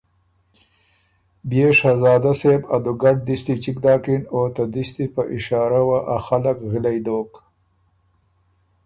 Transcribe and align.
بيې 1.49 1.67
شهزاده 1.79 2.33
صېب 2.41 2.61
ا 2.75 2.77
دُوګډ 2.83 3.17
دِستی 3.27 3.55
چِګ 3.63 3.77
داکِن 3.83 4.21
او 4.33 4.39
ته 4.55 4.63
دِستی 4.73 5.05
په 5.13 5.21
اشارۀ 5.35 5.81
وه 5.87 5.99
ا 6.15 6.17
خلق 6.25 6.57
غِلئ 6.71 6.97
دوک۔ 7.05 7.31